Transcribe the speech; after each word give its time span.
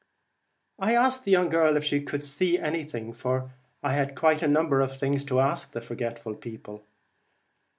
I 0.79 0.95
asked 0.95 1.25
the 1.25 1.31
young 1.31 1.49
girl 1.49 1.77
if 1.77 1.83
she 1.85 2.01
could 2.01 2.23
see 2.23 2.57
any 2.57 2.83
thing, 2.83 3.13
for 3.13 3.51
I 3.83 3.93
had 3.93 4.15
quite 4.15 4.41
a 4.41 4.47
number 4.47 4.81
of 4.81 4.97
things 4.97 5.23
to 5.25 5.39
ask 5.39 5.73
the 5.73 5.79
Forgetful 5.79 6.37
People. 6.37 6.83